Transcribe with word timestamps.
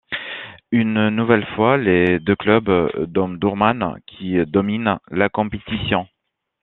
Une 0.71 1.09
nouvelle 1.09 1.45
fois, 1.55 1.77
les 1.77 2.19
deux 2.19 2.35
clubs 2.35 2.89
d'Omdourman 3.05 3.99
qui 4.07 4.43
dominent 4.47 4.97
la 5.11 5.29
compétition. 5.29 6.07